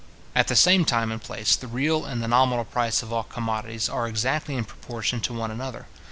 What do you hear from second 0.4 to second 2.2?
the same time and place, the real